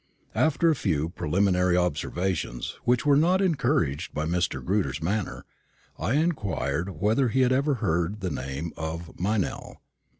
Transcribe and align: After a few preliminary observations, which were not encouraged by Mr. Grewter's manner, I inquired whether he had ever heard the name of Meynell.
After 0.33 0.71
a 0.71 0.75
few 0.75 1.09
preliminary 1.09 1.77
observations, 1.77 2.79
which 2.85 3.05
were 3.05 3.15
not 3.15 3.39
encouraged 3.39 4.15
by 4.15 4.25
Mr. 4.25 4.59
Grewter's 4.65 4.99
manner, 4.99 5.45
I 5.99 6.13
inquired 6.15 6.99
whether 6.99 7.27
he 7.27 7.41
had 7.41 7.51
ever 7.51 7.75
heard 7.75 8.21
the 8.21 8.31
name 8.31 8.73
of 8.75 9.19
Meynell. 9.19 9.77